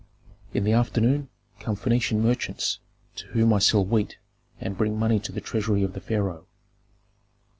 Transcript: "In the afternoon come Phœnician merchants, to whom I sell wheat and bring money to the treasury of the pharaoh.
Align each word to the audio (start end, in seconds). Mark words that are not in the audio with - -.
"In 0.51 0.63
the 0.63 0.71
afternoon 0.71 1.29
come 1.59 1.75
Phœnician 1.77 2.21
merchants, 2.21 2.79
to 3.17 3.27
whom 3.27 3.53
I 3.53 3.59
sell 3.59 3.85
wheat 3.85 4.17
and 4.59 4.75
bring 4.75 4.97
money 4.97 5.19
to 5.19 5.31
the 5.31 5.41
treasury 5.41 5.83
of 5.83 5.93
the 5.93 6.01
pharaoh. 6.01 6.47